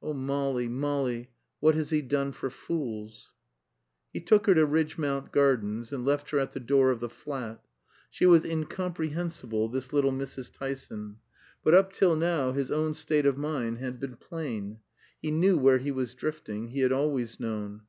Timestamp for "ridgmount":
4.66-5.30